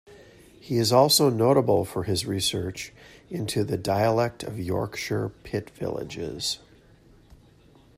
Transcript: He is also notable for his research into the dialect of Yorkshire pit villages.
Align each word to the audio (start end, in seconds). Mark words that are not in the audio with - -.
He 0.59 0.77
is 0.79 0.91
also 0.91 1.29
notable 1.29 1.85
for 1.85 2.05
his 2.05 2.25
research 2.25 2.91
into 3.29 3.63
the 3.63 3.77
dialect 3.77 4.41
of 4.41 4.57
Yorkshire 4.57 5.29
pit 5.43 5.69
villages. 5.69 6.57